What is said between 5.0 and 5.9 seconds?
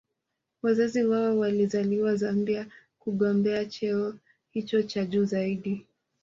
juu zaidi